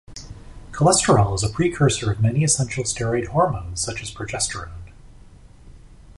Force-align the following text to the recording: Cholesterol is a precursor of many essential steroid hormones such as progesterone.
Cholesterol 0.71 1.35
is 1.35 1.43
a 1.43 1.49
precursor 1.49 2.11
of 2.11 2.19
many 2.19 2.43
essential 2.43 2.83
steroid 2.85 3.27
hormones 3.27 3.81
such 3.81 4.01
as 4.01 4.09
progesterone. 4.09 4.71